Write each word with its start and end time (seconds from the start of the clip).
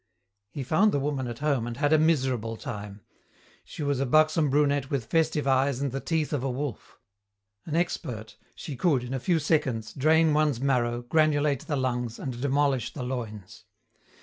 He 0.49 0.63
found 0.63 0.91
the 0.91 0.99
woman 0.99 1.27
at 1.27 1.37
home 1.45 1.67
and 1.67 1.77
had 1.77 1.93
a 1.93 1.99
miserable 1.99 2.57
time. 2.57 3.01
She 3.63 3.83
was 3.83 3.99
a 3.99 4.05
buxom 4.07 4.49
brunette 4.49 4.89
with 4.89 5.05
festive 5.05 5.45
eyes 5.45 5.79
and 5.79 5.91
the 5.91 5.99
teeth 5.99 6.33
of 6.33 6.43
a 6.43 6.49
wolf. 6.49 6.97
An 7.67 7.75
expert, 7.75 8.35
she 8.55 8.75
could, 8.75 9.03
in 9.03 9.13
a 9.13 9.19
few 9.19 9.37
seconds, 9.37 9.93
drain 9.93 10.33
one's 10.33 10.59
marrow, 10.59 11.03
granulate 11.03 11.67
the 11.67 11.77
lungs, 11.77 12.17
and 12.17 12.41
demolish 12.41 12.93
the 12.93 13.03
loins. 13.03 13.65